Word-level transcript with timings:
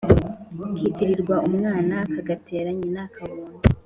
Kitirirwa 0.79 1.35
umwana 1.47 1.95
kagatera 2.13 2.69
nyina 2.79 3.01
akabondo. 3.07 3.57